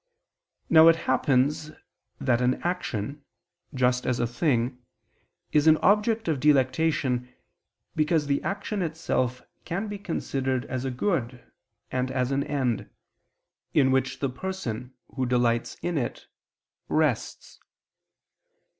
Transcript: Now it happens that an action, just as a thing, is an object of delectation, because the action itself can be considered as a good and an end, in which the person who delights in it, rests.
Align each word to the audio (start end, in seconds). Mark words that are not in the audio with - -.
Now 0.67 0.87
it 0.87 0.95
happens 1.05 1.69
that 2.19 2.41
an 2.41 2.55
action, 2.63 3.23
just 3.71 4.07
as 4.07 4.19
a 4.19 4.25
thing, 4.25 4.83
is 5.51 5.67
an 5.67 5.77
object 5.77 6.27
of 6.27 6.39
delectation, 6.39 7.31
because 7.95 8.25
the 8.25 8.41
action 8.41 8.81
itself 8.81 9.43
can 9.63 9.87
be 9.87 9.99
considered 9.99 10.65
as 10.65 10.85
a 10.85 10.89
good 10.89 11.45
and 11.91 12.09
an 12.09 12.43
end, 12.45 12.89
in 13.75 13.91
which 13.91 14.17
the 14.21 14.29
person 14.29 14.95
who 15.13 15.27
delights 15.27 15.75
in 15.83 15.99
it, 15.99 16.25
rests. 16.87 17.59